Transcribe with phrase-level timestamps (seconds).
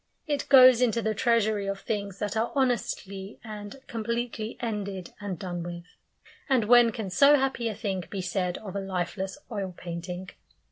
[0.25, 5.61] It goes into the treasury of things that are honestly and completely ended and done
[5.61, 5.83] with.
[6.49, 10.31] And when can so happy a thing be said of a lifeless oil painting?